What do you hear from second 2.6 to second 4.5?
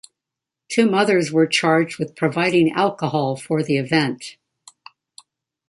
alcohol for the event.